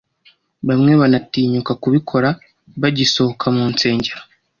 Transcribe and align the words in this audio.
bamwe 0.67 0.93
banatinyuka 1.01 1.71
kubikora 1.81 2.29
bagisohoka 2.81 3.45
mu 3.55 3.63
nsengero 3.71 4.21